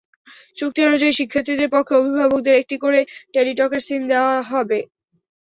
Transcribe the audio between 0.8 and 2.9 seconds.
অনুযায়ী শিক্ষার্থীদের পক্ষে অভিভাবকদের একটি